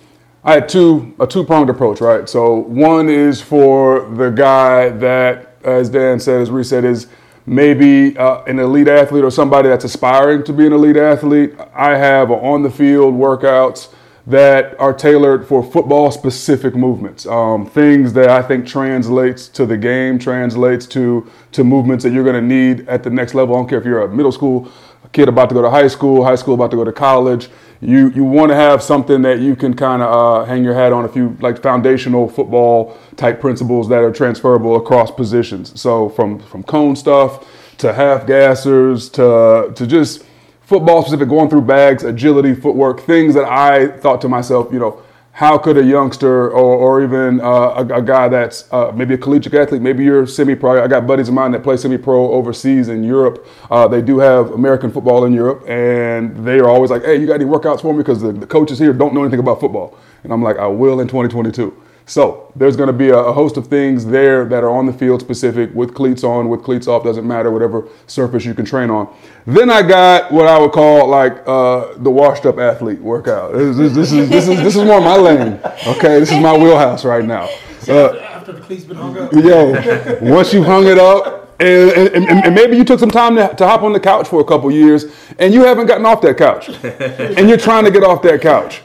I 0.42 0.54
had 0.54 0.68
two 0.68 1.14
a 1.20 1.26
two 1.26 1.44
pronged 1.44 1.70
approach, 1.70 2.00
right? 2.00 2.28
So 2.28 2.54
one 2.54 3.08
is 3.08 3.40
for 3.40 4.10
the 4.10 4.30
guy 4.30 4.90
that, 4.90 5.56
as 5.62 5.88
Dan 5.88 6.20
said, 6.20 6.40
as 6.42 6.50
Reese 6.50 6.68
said, 6.68 6.84
is 6.84 7.06
maybe 7.46 8.16
uh, 8.16 8.42
an 8.44 8.58
elite 8.58 8.88
athlete 8.88 9.24
or 9.24 9.30
somebody 9.30 9.68
that's 9.68 9.84
aspiring 9.84 10.42
to 10.44 10.52
be 10.52 10.66
an 10.66 10.72
elite 10.72 10.96
athlete. 10.96 11.54
I 11.74 11.96
have 11.96 12.30
on 12.30 12.62
the 12.62 12.70
field 12.70 13.14
workouts 13.14 13.93
that 14.26 14.78
are 14.80 14.94
tailored 14.94 15.46
for 15.46 15.62
football 15.62 16.10
specific 16.10 16.74
movements. 16.74 17.26
Um, 17.26 17.66
things 17.66 18.14
that 18.14 18.30
I 18.30 18.40
think 18.40 18.66
translates 18.66 19.48
to 19.48 19.66
the 19.66 19.76
game, 19.76 20.18
translates 20.18 20.86
to 20.86 21.30
to 21.52 21.64
movements 21.64 22.04
that 22.04 22.12
you're 22.12 22.24
going 22.24 22.36
to 22.36 22.54
need 22.56 22.88
at 22.88 23.02
the 23.02 23.10
next 23.10 23.34
level. 23.34 23.54
I 23.54 23.58
don't 23.58 23.68
care 23.68 23.78
if 23.78 23.84
you're 23.84 24.02
a 24.02 24.08
middle 24.08 24.32
school 24.32 24.72
kid 25.14 25.28
about 25.28 25.48
to 25.48 25.54
go 25.54 25.62
to 25.62 25.70
high 25.70 25.88
school, 25.88 26.24
high 26.24 26.34
school 26.34 26.54
about 26.54 26.70
to 26.72 26.76
go 26.76 26.84
to 26.84 26.92
college. 26.92 27.48
You 27.80 28.10
you 28.10 28.24
want 28.24 28.50
to 28.50 28.56
have 28.56 28.82
something 28.82 29.22
that 29.22 29.40
you 29.40 29.56
can 29.56 29.74
kind 29.74 30.02
of 30.02 30.10
uh, 30.12 30.44
hang 30.44 30.64
your 30.64 30.74
hat 30.74 30.92
on 30.92 31.04
a 31.04 31.08
few 31.08 31.36
like 31.40 31.62
foundational 31.62 32.28
football 32.28 32.98
type 33.16 33.40
principles 33.40 33.88
that 33.88 34.02
are 34.02 34.12
transferable 34.12 34.76
across 34.76 35.10
positions. 35.10 35.80
So 35.80 36.08
from 36.10 36.40
from 36.40 36.62
cone 36.62 36.96
stuff 36.96 37.46
to 37.78 37.92
half 37.92 38.26
gassers 38.26 39.10
to 39.12 39.74
to 39.74 39.86
just 39.86 40.24
football 40.64 41.02
specific, 41.02 41.28
going 41.28 41.50
through 41.50 41.62
bags, 41.62 42.04
agility, 42.04 42.54
footwork, 42.54 43.00
things 43.00 43.34
that 43.34 43.44
I 43.44 43.88
thought 43.98 44.20
to 44.22 44.28
myself, 44.28 44.72
you 44.72 44.78
know, 44.78 45.02
how 45.32 45.58
could 45.58 45.76
a 45.76 45.82
youngster 45.82 46.48
or, 46.50 46.76
or 46.76 47.02
even 47.02 47.40
uh, 47.40 47.44
a, 47.44 47.98
a 47.98 48.02
guy 48.02 48.28
that's 48.28 48.72
uh, 48.72 48.92
maybe 48.94 49.14
a 49.14 49.18
collegiate 49.18 49.52
athlete, 49.52 49.82
maybe 49.82 50.04
you're 50.04 50.28
semi-pro. 50.28 50.82
I 50.82 50.86
got 50.86 51.08
buddies 51.08 51.26
of 51.26 51.34
mine 51.34 51.50
that 51.52 51.64
play 51.64 51.76
semi-pro 51.76 52.30
overseas 52.30 52.88
in 52.88 53.02
Europe. 53.02 53.44
Uh, 53.68 53.88
they 53.88 54.00
do 54.00 54.18
have 54.20 54.52
American 54.52 54.92
football 54.92 55.24
in 55.24 55.32
Europe, 55.32 55.68
and 55.68 56.46
they 56.46 56.60
are 56.60 56.68
always 56.68 56.92
like, 56.92 57.04
"Hey, 57.04 57.16
you 57.16 57.26
got 57.26 57.34
any 57.34 57.46
workouts 57.46 57.82
for 57.82 57.92
me?" 57.92 57.98
Because 57.98 58.22
the, 58.22 58.30
the 58.30 58.46
coaches 58.46 58.78
here 58.78 58.92
don't 58.92 59.12
know 59.12 59.22
anything 59.22 59.40
about 59.40 59.58
football, 59.58 59.98
and 60.22 60.32
I'm 60.32 60.40
like, 60.40 60.56
"I 60.58 60.68
will 60.68 61.00
in 61.00 61.08
2022." 61.08 61.83
So 62.06 62.52
there's 62.54 62.76
going 62.76 62.88
to 62.88 62.92
be 62.92 63.08
a, 63.08 63.16
a 63.16 63.32
host 63.32 63.56
of 63.56 63.66
things 63.66 64.04
there 64.04 64.44
that 64.44 64.62
are 64.62 64.68
on 64.68 64.84
the 64.84 64.92
field 64.92 65.22
specific 65.22 65.74
with 65.74 65.94
cleats 65.94 66.22
on, 66.22 66.50
with 66.50 66.62
cleats 66.62 66.86
off, 66.86 67.02
doesn't 67.02 67.26
matter, 67.26 67.50
whatever 67.50 67.88
surface 68.06 68.44
you 68.44 68.52
can 68.54 68.66
train 68.66 68.90
on. 68.90 69.08
Then 69.46 69.70
I 69.70 69.80
got 69.82 70.30
what 70.30 70.46
I 70.46 70.58
would 70.58 70.72
call 70.72 71.08
like 71.08 71.42
uh, 71.46 71.94
the 71.96 72.10
washed 72.10 72.44
up 72.44 72.58
athlete 72.58 73.00
workout. 73.00 73.54
This, 73.54 73.78
is 73.78 73.94
this 73.94 74.12
is 74.12 74.28
this 74.28 74.48
is 74.48 74.62
this 74.62 74.76
is 74.76 74.84
more 74.84 75.00
my 75.00 75.16
lane. 75.16 75.60
Okay, 75.86 76.20
this 76.20 76.30
is 76.30 76.38
my 76.40 76.56
wheelhouse 76.56 77.04
right 77.04 77.24
now. 77.24 77.48
Uh, 77.88 78.16
After 78.18 78.52
the 78.52 78.60
cleats 78.60 78.84
been 78.84 78.96
hung 78.96 79.16
up. 79.18 79.32
yo, 79.32 80.20
once 80.22 80.52
you 80.52 80.62
hung 80.62 80.86
it 80.86 80.98
up, 80.98 81.43
and, 81.60 81.90
and, 81.90 82.24
and, 82.28 82.44
and 82.46 82.54
maybe 82.54 82.76
you 82.76 82.84
took 82.84 83.00
some 83.00 83.10
time 83.10 83.36
to, 83.36 83.54
to 83.54 83.66
hop 83.66 83.82
on 83.82 83.92
the 83.92 84.00
couch 84.00 84.28
for 84.28 84.40
a 84.40 84.44
couple 84.44 84.70
years, 84.70 85.06
and 85.38 85.54
you 85.54 85.64
haven't 85.64 85.86
gotten 85.86 86.06
off 86.06 86.20
that 86.22 86.36
couch, 86.36 86.68
and 86.84 87.48
you're 87.48 87.58
trying 87.58 87.84
to 87.84 87.90
get 87.90 88.02
off 88.02 88.22
that 88.22 88.40
couch. 88.40 88.82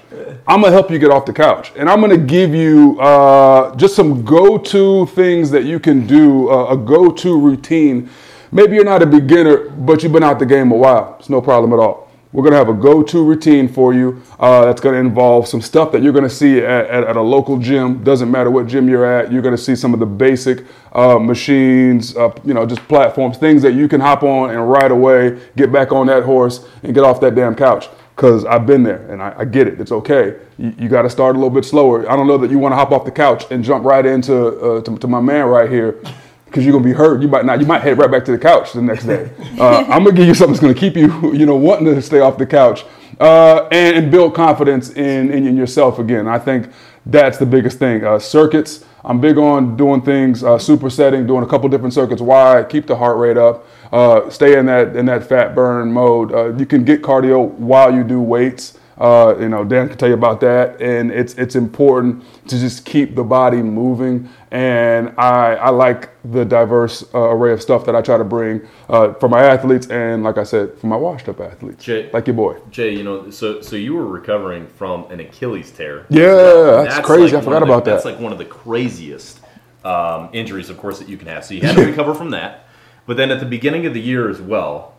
I'm 0.47 0.61
gonna 0.61 0.71
help 0.71 0.89
you 0.89 0.97
get 0.99 1.11
off 1.11 1.25
the 1.25 1.33
couch, 1.33 1.71
and 1.75 1.89
I'm 1.89 2.01
gonna 2.01 2.17
give 2.17 2.55
you 2.55 2.99
uh, 2.99 3.75
just 3.75 3.95
some 3.95 4.23
go-to 4.23 5.05
things 5.07 5.51
that 5.51 5.63
you 5.63 5.79
can 5.79 6.07
do, 6.07 6.49
uh, 6.49 6.73
a 6.73 6.77
go-to 6.77 7.39
routine. 7.39 8.09
Maybe 8.51 8.75
you're 8.75 8.85
not 8.85 9.03
a 9.03 9.05
beginner, 9.05 9.69
but 9.69 10.01
you've 10.01 10.11
been 10.11 10.23
out 10.23 10.39
the 10.39 10.45
game 10.45 10.71
a 10.71 10.75
while. 10.75 11.17
It's 11.19 11.29
no 11.29 11.41
problem 11.41 11.71
at 11.73 11.79
all. 11.79 12.08
We're 12.31 12.43
gonna 12.43 12.57
have 12.57 12.69
a 12.69 12.75
go-to 12.75 13.23
routine 13.23 13.67
for 13.67 13.91
you 13.91 14.21
uh, 14.39 14.65
that's 14.65 14.79
gonna 14.81 14.99
involve 14.99 15.47
some 15.47 15.61
stuff 15.61 15.91
that 15.93 16.03
you're 16.03 16.13
gonna 16.13 16.29
see 16.29 16.59
at, 16.59 16.85
at, 16.85 17.03
at 17.03 17.15
a 17.15 17.21
local 17.21 17.57
gym. 17.57 18.03
Doesn't 18.03 18.29
matter 18.29 18.51
what 18.51 18.67
gym 18.67 18.87
you're 18.87 19.05
at. 19.05 19.31
You're 19.31 19.41
gonna 19.41 19.57
see 19.57 19.75
some 19.75 19.95
of 19.95 19.99
the 19.99 20.05
basic 20.05 20.63
uh, 20.91 21.17
machines, 21.17 22.15
uh, 22.15 22.31
you 22.45 22.53
know, 22.53 22.67
just 22.67 22.87
platforms, 22.87 23.37
things 23.37 23.63
that 23.63 23.73
you 23.73 23.87
can 23.87 23.99
hop 23.99 24.21
on 24.21 24.51
and 24.51 24.69
right 24.69 24.91
away 24.91 25.39
get 25.55 25.71
back 25.71 25.91
on 25.91 26.05
that 26.05 26.21
horse 26.21 26.67
and 26.83 26.93
get 26.93 27.03
off 27.03 27.19
that 27.21 27.33
damn 27.33 27.55
couch. 27.55 27.87
Cause 28.15 28.45
I've 28.45 28.65
been 28.65 28.83
there 28.83 29.09
and 29.09 29.23
I, 29.23 29.33
I 29.39 29.45
get 29.45 29.67
it. 29.67 29.79
It's 29.79 29.93
okay. 29.93 30.37
You, 30.57 30.75
you 30.77 30.89
got 30.89 31.03
to 31.03 31.09
start 31.09 31.35
a 31.35 31.39
little 31.39 31.49
bit 31.49 31.63
slower. 31.63 32.07
I 32.07 32.17
don't 32.17 32.27
know 32.27 32.37
that 32.37 32.51
you 32.51 32.59
want 32.59 32.73
to 32.73 32.75
hop 32.75 32.91
off 32.91 33.05
the 33.05 33.11
couch 33.11 33.49
and 33.49 33.63
jump 33.63 33.85
right 33.85 34.05
into 34.05 34.59
uh, 34.59 34.81
to, 34.81 34.97
to 34.97 35.07
my 35.07 35.21
man 35.21 35.45
right 35.45 35.69
here 35.69 36.03
because 36.49 36.65
you're 36.65 36.73
gonna 36.73 36.83
be 36.83 36.93
hurt. 36.93 37.21
You 37.21 37.27
might 37.27 37.45
not. 37.45 37.59
You 37.59 37.65
might 37.65 37.81
head 37.81 37.97
right 37.97 38.09
back 38.09 38.25
to 38.25 38.31
the 38.31 38.37
couch 38.37 38.73
the 38.73 38.81
next 38.81 39.05
day. 39.05 39.31
Uh, 39.59 39.85
I'm 39.89 40.03
gonna 40.03 40.13
give 40.13 40.27
you 40.27 40.33
something 40.33 40.53
that's 40.53 40.61
gonna 40.61 40.73
keep 40.73 40.95
you, 40.95 41.33
you 41.33 41.45
know, 41.45 41.55
wanting 41.55 41.85
to 41.85 42.01
stay 42.01 42.19
off 42.19 42.37
the 42.37 42.45
couch 42.45 42.85
uh, 43.19 43.67
and, 43.71 43.97
and 43.97 44.11
build 44.11 44.33
confidence 44.33 44.89
in, 44.91 45.31
in 45.31 45.45
in 45.45 45.55
yourself 45.55 45.99
again. 45.99 46.27
I 46.27 46.39
think 46.39 46.69
that's 47.05 47.37
the 47.37 47.45
biggest 47.45 47.77
thing. 47.77 48.03
Uh, 48.03 48.17
circuits, 48.17 48.83
I'm 49.05 49.21
big 49.21 49.37
on 49.37 49.77
doing 49.77 50.01
things 50.01 50.43
uh, 50.43 50.57
supersetting, 50.57 51.27
doing 51.27 51.43
a 51.43 51.47
couple 51.47 51.69
different 51.69 51.93
circuits 51.93 52.21
wide, 52.21 52.67
keep 52.69 52.87
the 52.87 52.95
heart 52.95 53.17
rate 53.17 53.37
up, 53.37 53.65
uh, 53.91 54.29
stay 54.29 54.57
in 54.57 54.65
that 54.65 54.95
in 54.95 55.05
that 55.05 55.23
fat 55.27 55.53
burn 55.53 55.91
mode. 55.91 56.31
Uh, 56.31 56.53
you 56.55 56.65
can 56.65 56.83
get 56.83 57.01
cardio 57.01 57.49
while 57.51 57.93
you 57.93 58.03
do 58.03 58.19
weights. 58.19 58.78
Uh, 58.99 59.33
you 59.39 59.47
know, 59.47 59.63
Dan 59.63 59.87
can 59.87 59.97
tell 59.97 60.09
you 60.09 60.13
about 60.15 60.41
that, 60.41 60.81
and 60.81 61.09
it's 61.09 61.33
it's 61.35 61.55
important 61.55 62.23
to 62.49 62.59
just 62.59 62.83
keep 62.83 63.15
the 63.15 63.23
body 63.23 63.61
moving. 63.61 64.27
And 64.51 65.13
I 65.17 65.55
I 65.55 65.69
like 65.69 66.09
the 66.29 66.43
diverse 66.43 67.03
uh, 67.13 67.19
array 67.29 67.53
of 67.53 67.61
stuff 67.61 67.85
that 67.85 67.95
I 67.95 68.01
try 68.01 68.17
to 68.17 68.25
bring 68.25 68.67
uh, 68.89 69.13
for 69.13 69.29
my 69.29 69.41
athletes, 69.43 69.87
and 69.87 70.23
like 70.23 70.37
I 70.37 70.43
said, 70.43 70.77
for 70.79 70.87
my 70.87 70.97
washed 70.97 71.29
up 71.29 71.39
athletes, 71.39 71.85
Jay- 71.85 72.09
like 72.11 72.27
your 72.27 72.35
boy. 72.35 72.57
Jay, 72.71 72.93
you 72.93 73.03
know, 73.03 73.29
so 73.29 73.61
so 73.61 73.77
you 73.77 73.93
were 73.93 74.05
recovering 74.05 74.67
from 74.67 75.09
an 75.11 75.21
Achilles 75.21 75.71
tear. 75.71 76.05
Yeah, 76.09 76.25
Well, 76.33 76.83
that's 76.83 77.05
crazy. 77.05 77.37
I 77.37 77.41
forgot 77.41 77.59
the- 77.59 77.65
about 77.65 77.85
that. 77.85 77.91
That's 77.91 78.05
like 78.05 78.19
one 78.19 78.33
of 78.33 78.37
the 78.37 78.45
craziest 78.45 79.39
um, 79.85 80.27
injuries, 80.33 80.69
of 80.69 80.77
course, 80.77 80.99
that 80.99 81.07
you 81.07 81.15
can 81.15 81.27
have. 81.29 81.45
So 81.45 81.53
you 81.53 81.61
had 81.61 81.75
to 81.77 81.85
recover 81.91 82.13
from 82.13 82.31
that. 82.31 82.65
But 83.05 83.15
then 83.15 83.31
at 83.31 83.39
the 83.39 83.45
beginning 83.45 83.85
of 83.85 83.93
the 83.93 84.01
year 84.01 84.29
as 84.29 84.41
well, 84.41 84.93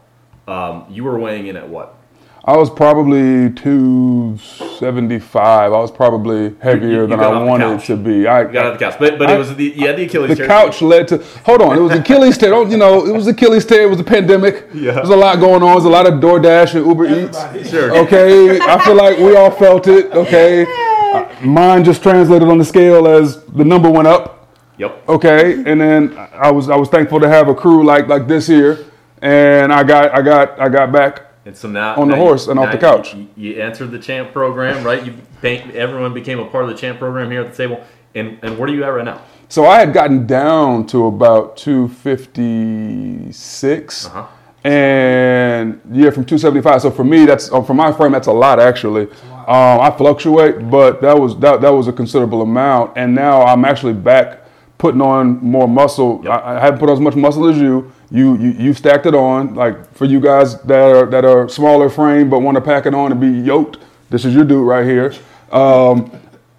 um, 0.49 0.87
you 0.89 1.05
were 1.05 1.19
weighing 1.19 1.49
in 1.49 1.57
at 1.57 1.69
what? 1.69 1.97
I 2.43 2.57
was 2.57 2.71
probably 2.71 3.51
275. 3.51 5.73
I 5.73 5.77
was 5.79 5.91
probably 5.91 6.55
heavier 6.61 7.03
you 7.03 7.07
than 7.07 7.21
I 7.21 7.43
wanted 7.45 7.65
couch. 7.79 7.87
to 7.89 7.97
be. 7.97 8.27
I, 8.27 8.43
You 8.43 8.49
got 8.53 8.67
out 8.67 8.73
of 8.73 8.79
the 8.79 8.85
couch, 8.87 8.97
but 8.99 9.19
but 9.19 9.29
I- 9.29 9.35
it 9.35 9.39
was 9.39 9.55
the 9.55 9.65
you 9.77 9.87
had 9.87 9.97
the 9.97 10.05
Achilles 10.05 10.31
the 10.31 10.37
tear. 10.37 10.47
couch 10.47 10.81
led 10.81 11.09
to. 11.09 11.19
Hold 11.45 11.61
on, 11.63 11.77
it 11.77 11.81
was 11.81 11.93
Achilles 11.93 12.39
tear. 12.39 12.51
Don't 12.51 12.71
you 12.71 12.79
know? 12.79 13.05
It 13.07 13.13
was 13.13 13.27
Achilles 13.27 13.65
tear. 13.67 13.83
It 13.83 13.91
was 13.91 14.01
a 14.01 14.05
pandemic. 14.05 14.67
Yeah. 14.73 14.93
There's 14.93 15.11
a 15.11 15.17
lot 15.17 15.39
going 15.39 15.63
on. 15.63 15.73
There's 15.73 15.85
a 15.85 15.89
lot 15.91 16.07
of 16.07 16.15
DoorDash 16.15 16.75
and 16.77 16.87
Uber 16.87 17.07
Eats. 17.27 17.69
Sure. 17.71 17.95
Okay, 18.05 18.59
I 18.61 18.79
feel 18.85 18.95
like 18.95 19.19
we 19.19 19.37
all 19.37 19.51
felt 19.51 19.87
it. 19.87 20.11
Okay, 20.13 20.65
Uh, 21.13 21.27
mine 21.43 21.85
just 21.85 22.03
translated 22.03 22.49
on 22.49 22.57
the 22.59 22.65
scale 22.65 23.07
as 23.07 23.43
the 23.45 23.65
number 23.65 23.91
went 23.91 24.09
up. 24.09 24.49
Yep. 24.79 25.09
Okay, 25.09 25.63
and 25.67 25.79
then 25.81 26.17
I 26.33 26.51
was 26.51 26.71
I 26.71 26.77
was 26.77 26.89
thankful 26.89 27.21
to 27.21 27.29
have 27.29 27.49
a 27.49 27.55
crew 27.55 27.85
like 27.85 28.09
like 28.09 28.27
this 28.29 28.47
here, 28.47 28.79
and 29.21 29.71
I 29.73 29.83
got 29.83 30.15
I 30.17 30.23
got 30.23 30.59
I 30.59 30.69
got 30.71 30.91
back 30.91 31.23
And 31.47 31.57
so 31.57 31.69
now 31.69 31.97
On 31.97 32.09
the 32.09 32.17
now 32.17 32.21
horse 32.21 32.49
and 32.49 32.59
off 32.59 32.71
the 32.71 32.79
couch. 32.79 33.15
You, 33.15 33.29
you 33.37 33.63
entered 33.63 33.93
the 33.93 33.99
champ 33.99 34.33
program, 34.33 34.85
right? 34.85 35.03
You 35.05 35.15
everyone 35.43 36.13
became 36.13 36.39
a 36.39 36.45
part 36.47 36.65
of 36.65 36.71
the 36.71 36.77
champ 36.77 36.99
program 36.99 37.31
here 37.31 37.41
at 37.41 37.53
the 37.53 37.57
table. 37.57 37.83
And 38.15 38.39
and 38.43 38.59
where 38.59 38.69
are 38.69 38.73
you 38.73 38.85
at 38.85 38.89
right 38.89 39.05
now? 39.05 39.23
So 39.49 39.67
I 39.67 39.81
had 39.81 39.93
gotten 39.93 40.27
down 40.27 40.87
to 40.89 41.07
about 41.07 41.57
256. 41.57 44.07
Uh-huh. 44.07 44.27
And 44.63 45.81
yeah, 45.91 46.11
from 46.11 46.25
275. 46.25 46.83
So 46.83 46.91
for 46.91 47.05
me, 47.05 47.25
that's 47.25 47.51
uh, 47.51 47.63
for 47.63 47.73
my 47.75 47.91
frame, 47.91 48.13
that's 48.13 48.29
a 48.29 48.33
lot 48.33 48.61
actually. 48.61 49.11
Um, 49.33 49.81
I 49.81 49.91
fluctuate, 49.91 50.71
but 50.71 51.01
that 51.01 51.19
was 51.19 51.37
that, 51.41 51.63
that 51.63 51.71
was 51.71 51.89
a 51.89 51.93
considerable 51.93 52.43
amount. 52.43 52.93
And 52.97 53.15
now 53.15 53.43
I'm 53.43 53.65
actually 53.65 53.95
back 53.95 54.45
putting 54.79 55.01
on 55.01 55.39
more 55.39 55.67
muscle. 55.67 56.21
Yep. 56.23 56.33
I, 56.33 56.57
I 56.57 56.61
haven't 56.61 56.79
put 56.79 56.91
on 56.91 56.97
as 56.97 57.01
much 57.01 57.17
muscle 57.17 57.49
as 57.49 57.59
you. 57.59 57.91
You 58.11 58.37
you 58.37 58.51
you 58.51 58.75
stacked 58.75 59.07
it 59.07 59.15
on. 59.15 59.55
Like 59.55 59.93
for 59.95 60.05
you 60.05 60.21
guys 60.21 60.61
that 60.63 60.79
are 60.79 61.07
that 61.07 61.25
are 61.25 61.49
smaller 61.49 61.89
frame 61.89 62.29
but 62.29 62.41
want 62.41 62.57
to 62.57 62.61
pack 62.61 62.87
it 62.87 62.95
on 62.95 63.13
and 63.13 63.21
be 63.21 63.29
yoked, 63.29 63.79
this 64.11 64.25
is 64.25 64.35
your 64.35 64.45
dude 64.45 64.67
right 64.67 64.85
here. 64.85 65.15
Um, 65.53 66.11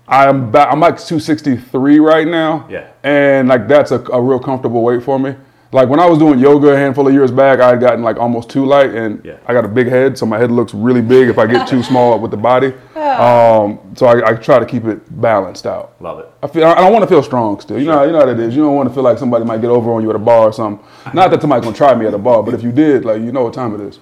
I'm 0.07 0.51
back. 0.51 0.69
I'm 0.71 0.79
like 0.79 0.97
263 0.97 1.99
right 1.99 2.27
now. 2.27 2.67
Yeah. 2.69 2.89
And 3.03 3.47
like 3.47 3.67
that's 3.67 3.91
a, 3.91 3.99
a 4.11 4.21
real 4.21 4.39
comfortable 4.39 4.83
weight 4.83 5.03
for 5.03 5.19
me. 5.19 5.35
Like 5.73 5.87
when 5.87 6.01
I 6.01 6.05
was 6.05 6.19
doing 6.19 6.37
yoga 6.37 6.69
a 6.69 6.77
handful 6.77 7.07
of 7.07 7.13
years 7.13 7.31
back, 7.31 7.61
I 7.61 7.69
had 7.69 7.79
gotten 7.79 8.03
like 8.03 8.17
almost 8.17 8.49
too 8.49 8.65
light, 8.65 8.93
and 8.93 9.23
Yeah. 9.23 9.37
I 9.45 9.53
got 9.53 9.63
a 9.63 9.69
big 9.69 9.87
head, 9.87 10.17
so 10.17 10.25
my 10.25 10.37
head 10.37 10.51
looks 10.51 10.73
really 10.73 11.01
big 11.01 11.29
if 11.29 11.37
I 11.37 11.47
get 11.47 11.67
too 11.67 11.81
small 11.81 12.19
with 12.19 12.31
the 12.31 12.37
body. 12.37 12.73
Um, 13.11 13.79
so 13.95 14.05
I, 14.05 14.29
I 14.29 14.33
try 14.35 14.57
to 14.57 14.65
keep 14.65 14.85
it 14.85 15.01
balanced 15.21 15.67
out. 15.67 15.95
Love 15.99 16.19
it. 16.19 16.31
I 16.41 16.47
feel 16.47 16.63
I, 16.65 16.75
don't 16.75 16.93
want 16.93 17.03
to 17.03 17.07
feel 17.07 17.21
strong 17.21 17.59
still. 17.59 17.77
You 17.77 17.85
know, 17.85 18.03
you 18.03 18.13
know 18.13 18.19
how 18.19 18.29
it 18.29 18.39
is. 18.39 18.55
You 18.55 18.63
don't 18.63 18.75
want 18.75 18.87
to 18.87 18.95
feel 18.95 19.03
like 19.03 19.17
somebody 19.17 19.43
might 19.43 19.59
get 19.59 19.69
over 19.69 19.91
on 19.91 20.01
you 20.01 20.09
at 20.09 20.15
a 20.15 20.19
bar 20.19 20.45
or 20.47 20.53
something. 20.53 20.83
Not 21.13 21.29
that 21.29 21.41
somebody's 21.41 21.65
gonna 21.65 21.75
try 21.75 21.93
me 21.93 22.05
at 22.07 22.13
a 22.13 22.17
bar, 22.17 22.41
but 22.41 22.53
if 22.53 22.63
you 22.63 22.71
did, 22.71 23.03
like 23.03 23.21
you 23.21 23.31
know 23.33 23.43
what 23.43 23.53
time 23.53 23.75
it 23.75 23.81
is. 23.81 23.99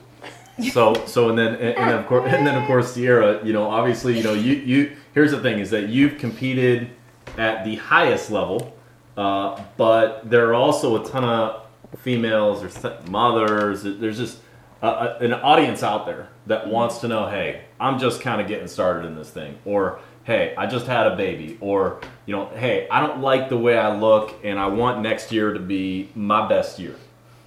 So 0.71 0.93
so 1.05 1.29
and 1.29 1.37
then 1.37 1.55
and, 1.55 1.75
and 1.77 1.89
then 1.89 1.99
of 1.99 2.05
course 2.07 2.31
and 2.31 2.45
then 2.45 2.55
of 2.61 2.67
course 2.67 2.93
Sierra, 2.93 3.43
you 3.43 3.51
know, 3.51 3.63
obviously, 3.63 4.15
you 4.15 4.23
know, 4.23 4.33
you 4.33 4.53
you 4.53 4.91
here's 5.13 5.31
the 5.31 5.39
thing 5.39 5.59
is 5.59 5.69
that 5.71 5.89
you've 5.89 6.17
competed 6.19 6.89
at 7.37 7.65
the 7.65 7.75
highest 7.75 8.29
level, 8.29 8.75
uh, 9.19 9.61
but 9.75 10.29
there 10.29 10.47
are 10.47 10.53
also 10.53 11.03
a 11.03 11.05
ton 11.05 11.25
of 11.25 11.65
females 11.97 12.63
or 12.63 13.01
mothers. 13.09 13.83
There's 13.83 14.17
just 14.17 14.39
a, 14.81 14.87
a, 14.87 15.17
an 15.17 15.33
audience 15.33 15.83
out 15.83 16.05
there 16.05 16.29
that 16.47 16.69
wants 16.69 16.99
to 16.99 17.09
know, 17.09 17.27
hey, 17.27 17.65
I'm 17.81 17.99
just 17.99 18.21
kind 18.21 18.39
of 18.39 18.47
getting 18.47 18.69
started 18.69 19.05
in 19.05 19.15
this 19.15 19.29
thing, 19.29 19.57
or 19.65 19.99
hey, 20.23 20.55
I 20.57 20.67
just 20.67 20.87
had 20.87 21.05
a 21.05 21.17
baby, 21.17 21.57
or 21.59 21.99
you 22.25 22.33
know, 22.33 22.45
hey, 22.55 22.87
I 22.89 23.05
don't 23.05 23.19
like 23.19 23.49
the 23.49 23.57
way 23.57 23.77
I 23.77 23.93
look, 23.93 24.35
and 24.45 24.57
I 24.57 24.67
want 24.67 25.01
next 25.01 25.33
year 25.33 25.51
to 25.51 25.59
be 25.59 26.11
my 26.15 26.47
best 26.47 26.79
year. 26.79 26.95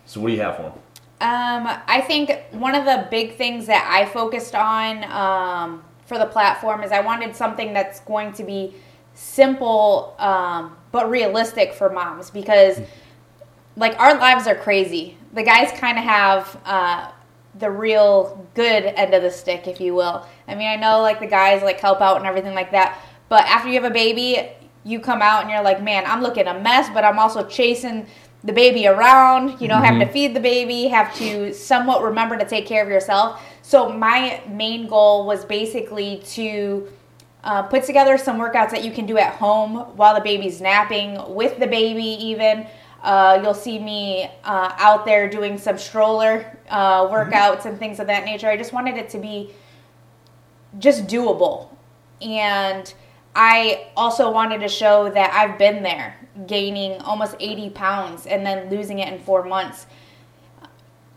So 0.04 0.20
what 0.20 0.28
do 0.28 0.34
you 0.34 0.42
have 0.42 0.56
for 0.56 0.62
them? 0.62 0.72
Um, 1.22 1.78
I 1.86 2.02
think 2.02 2.32
one 2.50 2.74
of 2.74 2.84
the 2.84 3.08
big 3.10 3.36
things 3.36 3.64
that 3.68 3.88
I 3.90 4.04
focused 4.12 4.54
on 4.54 5.04
um, 5.04 5.82
for 6.04 6.18
the 6.18 6.26
platform 6.26 6.82
is 6.82 6.92
I 6.92 7.00
wanted 7.00 7.34
something 7.34 7.72
that's 7.72 8.00
going 8.00 8.34
to 8.34 8.44
be 8.44 8.74
simple 9.14 10.14
um, 10.18 10.76
but 10.92 11.10
realistic 11.10 11.72
for 11.72 11.90
moms 11.90 12.30
because, 12.30 12.80
like, 13.76 13.98
our 13.98 14.16
lives 14.16 14.46
are 14.46 14.54
crazy. 14.54 15.16
The 15.32 15.42
guys 15.42 15.72
kind 15.78 15.98
of 15.98 16.04
have 16.04 16.60
uh, 16.64 17.10
the 17.58 17.70
real 17.70 18.46
good 18.54 18.84
end 18.84 19.14
of 19.14 19.22
the 19.22 19.30
stick, 19.30 19.66
if 19.66 19.80
you 19.80 19.94
will. 19.94 20.26
I 20.46 20.54
mean, 20.54 20.68
I 20.68 20.76
know 20.76 21.00
like 21.00 21.20
the 21.20 21.26
guys 21.26 21.62
like 21.62 21.80
help 21.80 22.00
out 22.00 22.16
and 22.18 22.26
everything 22.26 22.54
like 22.54 22.70
that, 22.72 23.00
but 23.28 23.44
after 23.44 23.68
you 23.68 23.80
have 23.80 23.90
a 23.90 23.94
baby, 23.94 24.48
you 24.84 25.00
come 25.00 25.22
out 25.22 25.42
and 25.42 25.50
you're 25.50 25.62
like, 25.62 25.82
man, 25.82 26.04
I'm 26.06 26.22
looking 26.22 26.46
a 26.46 26.58
mess, 26.58 26.90
but 26.92 27.04
I'm 27.04 27.18
also 27.18 27.46
chasing 27.46 28.06
the 28.44 28.52
baby 28.52 28.86
around, 28.86 29.60
you 29.60 29.68
know, 29.68 29.76
having 29.76 30.00
to 30.00 30.12
feed 30.12 30.34
the 30.34 30.40
baby, 30.40 30.88
have 30.88 31.14
to 31.16 31.54
somewhat 31.54 32.02
remember 32.02 32.36
to 32.36 32.44
take 32.44 32.66
care 32.66 32.82
of 32.82 32.88
yourself. 32.88 33.40
So 33.62 33.88
my 33.88 34.42
main 34.48 34.88
goal 34.88 35.26
was 35.26 35.44
basically 35.44 36.18
to 36.30 36.88
uh, 37.44 37.62
put 37.62 37.84
together 37.84 38.16
some 38.16 38.38
workouts 38.38 38.70
that 38.70 38.84
you 38.84 38.92
can 38.92 39.06
do 39.06 39.18
at 39.18 39.34
home 39.34 39.76
while 39.96 40.14
the 40.14 40.20
baby's 40.20 40.60
napping, 40.60 41.18
with 41.34 41.58
the 41.58 41.66
baby 41.66 42.04
even. 42.04 42.66
Uh, 43.02 43.40
you'll 43.42 43.54
see 43.54 43.80
me 43.80 44.30
uh, 44.44 44.72
out 44.76 45.04
there 45.04 45.28
doing 45.28 45.58
some 45.58 45.76
stroller 45.76 46.56
uh, 46.70 47.04
workouts 47.08 47.64
and 47.64 47.78
things 47.78 47.98
of 47.98 48.06
that 48.06 48.24
nature. 48.24 48.48
I 48.48 48.56
just 48.56 48.72
wanted 48.72 48.96
it 48.96 49.08
to 49.10 49.18
be 49.18 49.50
just 50.78 51.06
doable. 51.06 51.68
And 52.20 52.92
I 53.34 53.88
also 53.96 54.30
wanted 54.30 54.60
to 54.60 54.68
show 54.68 55.10
that 55.10 55.32
I've 55.32 55.58
been 55.58 55.82
there, 55.82 56.16
gaining 56.46 57.00
almost 57.00 57.34
80 57.40 57.70
pounds 57.70 58.26
and 58.26 58.46
then 58.46 58.70
losing 58.70 59.00
it 59.00 59.12
in 59.12 59.18
four 59.18 59.44
months. 59.44 59.86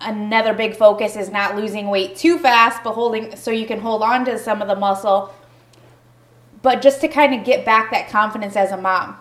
Another 0.01 0.53
big 0.53 0.75
focus 0.75 1.15
is 1.15 1.29
not 1.29 1.55
losing 1.55 1.89
weight 1.89 2.15
too 2.15 2.39
fast, 2.39 2.83
but 2.83 2.93
holding 2.93 3.35
so 3.35 3.51
you 3.51 3.65
can 3.65 3.79
hold 3.79 4.01
on 4.01 4.25
to 4.25 4.39
some 4.39 4.61
of 4.61 4.67
the 4.67 4.75
muscle. 4.75 5.33
But 6.65 6.81
just 6.81 6.99
to 7.01 7.07
kind 7.07 7.35
of 7.35 7.45
get 7.45 7.63
back 7.63 7.91
that 7.91 8.09
confidence 8.09 8.55
as 8.55 8.71
a 8.71 8.77
mom. 8.77 9.17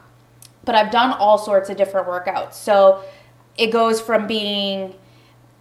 But 0.64 0.76
I've 0.76 0.90
done 0.90 1.12
all 1.12 1.36
sorts 1.36 1.68
of 1.68 1.76
different 1.76 2.06
workouts. 2.06 2.54
So 2.54 3.04
it 3.58 3.66
goes 3.66 4.00
from 4.00 4.26
being 4.26 4.94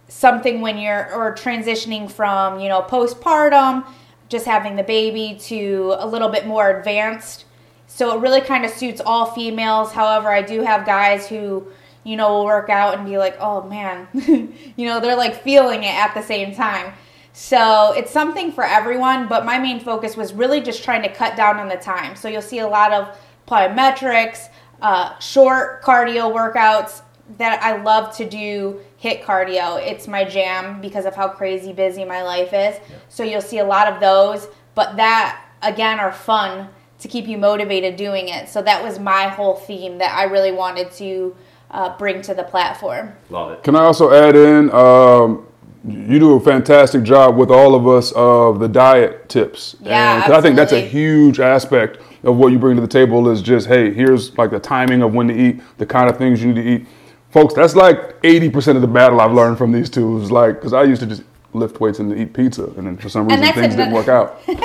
something 0.08 0.62
when 0.62 0.78
you're 0.78 1.14
or 1.14 1.34
transitioning 1.34 2.10
from 2.10 2.58
you 2.58 2.70
know 2.70 2.80
postpartum 2.80 3.86
just 4.30 4.46
having 4.46 4.76
the 4.76 4.82
baby 4.82 5.38
to 5.38 5.94
a 5.98 6.06
little 6.06 6.30
bit 6.30 6.46
more 6.46 6.78
advanced 6.78 7.44
so 7.86 8.16
it 8.16 8.20
really 8.20 8.40
kind 8.40 8.64
of 8.64 8.70
suits 8.70 9.00
all 9.04 9.26
females 9.26 9.92
however 9.92 10.28
i 10.28 10.42
do 10.42 10.60
have 10.60 10.84
guys 10.84 11.26
who 11.26 11.66
you 12.04 12.16
know 12.16 12.28
will 12.28 12.44
work 12.44 12.68
out 12.68 12.98
and 12.98 13.06
be 13.06 13.16
like 13.16 13.34
oh 13.40 13.62
man 13.62 14.06
you 14.76 14.86
know 14.86 15.00
they're 15.00 15.16
like 15.16 15.42
feeling 15.42 15.82
it 15.82 15.94
at 15.94 16.12
the 16.12 16.22
same 16.22 16.54
time 16.54 16.92
so 17.34 17.92
it's 17.92 18.10
something 18.10 18.50
for 18.50 18.64
everyone 18.64 19.28
but 19.28 19.44
my 19.44 19.58
main 19.58 19.78
focus 19.78 20.16
was 20.16 20.32
really 20.32 20.60
just 20.60 20.82
trying 20.82 21.02
to 21.02 21.12
cut 21.12 21.36
down 21.36 21.58
on 21.58 21.68
the 21.68 21.76
time 21.76 22.16
so 22.16 22.28
you'll 22.28 22.40
see 22.40 22.60
a 22.60 22.66
lot 22.66 22.92
of 22.92 23.18
plyometrics 23.46 24.48
uh, 24.80 25.18
short 25.18 25.82
cardio 25.82 26.32
workouts 26.32 27.02
that 27.38 27.62
I 27.62 27.82
love 27.82 28.14
to 28.16 28.28
do 28.28 28.80
HIIT 29.02 29.22
cardio. 29.22 29.82
It's 29.84 30.06
my 30.06 30.24
jam 30.24 30.80
because 30.80 31.06
of 31.06 31.14
how 31.14 31.28
crazy 31.28 31.72
busy 31.72 32.04
my 32.04 32.22
life 32.22 32.52
is. 32.52 32.76
So 33.08 33.22
you'll 33.22 33.40
see 33.40 33.58
a 33.58 33.64
lot 33.64 33.92
of 33.92 34.00
those, 34.00 34.48
but 34.74 34.96
that 34.96 35.42
again 35.62 35.98
are 36.00 36.12
fun 36.12 36.68
to 36.98 37.08
keep 37.08 37.26
you 37.26 37.38
motivated 37.38 37.96
doing 37.96 38.28
it. 38.28 38.48
So 38.48 38.62
that 38.62 38.82
was 38.82 38.98
my 38.98 39.28
whole 39.28 39.56
theme 39.56 39.98
that 39.98 40.16
I 40.16 40.24
really 40.24 40.52
wanted 40.52 40.90
to 40.92 41.36
uh, 41.70 41.96
bring 41.96 42.22
to 42.22 42.34
the 42.34 42.44
platform. 42.44 43.12
Love 43.30 43.52
it. 43.52 43.62
Can 43.62 43.74
I 43.74 43.80
also 43.80 44.12
add 44.12 44.36
in? 44.36 44.70
Um, 44.70 45.46
you 45.86 46.18
do 46.18 46.34
a 46.34 46.40
fantastic 46.40 47.02
job 47.02 47.36
with 47.36 47.50
all 47.50 47.74
of 47.74 47.86
us 47.86 48.12
of 48.12 48.58
the 48.58 48.68
diet 48.68 49.28
tips. 49.28 49.76
Yeah, 49.82 50.24
and 50.24 50.32
I 50.32 50.40
think 50.40 50.56
that's 50.56 50.72
a 50.72 50.80
huge 50.80 51.40
aspect 51.40 51.98
of 52.22 52.36
what 52.36 52.52
you 52.52 52.58
bring 52.58 52.76
to 52.76 52.80
the 52.80 52.88
table 52.88 53.28
is 53.28 53.42
just, 53.42 53.66
hey, 53.66 53.92
here's 53.92 54.36
like 54.38 54.50
the 54.50 54.58
timing 54.58 55.02
of 55.02 55.12
when 55.12 55.28
to 55.28 55.34
eat, 55.34 55.60
the 55.76 55.84
kind 55.84 56.08
of 56.08 56.16
things 56.16 56.42
you 56.42 56.52
need 56.52 56.62
to 56.62 56.68
eat. 56.68 56.86
Folks, 57.30 57.52
that's 57.52 57.74
like 57.74 58.20
80% 58.22 58.76
of 58.76 58.80
the 58.80 58.88
battle 58.88 59.20
I've 59.20 59.32
learned 59.32 59.58
from 59.58 59.72
these 59.72 59.90
two 59.90 60.22
is 60.22 60.30
like, 60.30 60.54
because 60.54 60.72
I 60.72 60.84
used 60.84 61.02
to 61.02 61.06
just 61.06 61.22
lift 61.52 61.80
weights 61.80 61.98
and 61.98 62.16
eat 62.18 62.32
pizza, 62.32 62.64
and 62.64 62.86
then 62.86 62.96
for 62.96 63.08
some 63.08 63.28
reason 63.28 63.52
things 63.52 63.76
didn't 63.76 63.92
work 63.92 64.08
out. 64.08 64.40
and 64.48 64.58